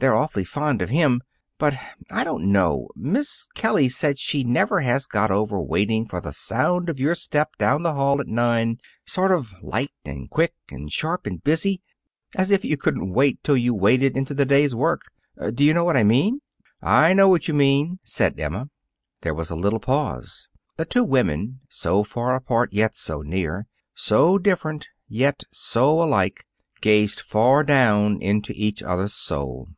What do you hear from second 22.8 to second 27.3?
so near; so different, yet so like, gazed